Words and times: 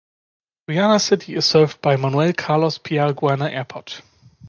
Guayana 0.67 0.99
City 0.99 1.35
is 1.35 1.45
served 1.45 1.79
by 1.79 1.95
Manuel 1.95 2.33
Carlos 2.33 2.79
Piar 2.79 3.13
Guayana 3.13 3.49
Airport. 3.51 4.01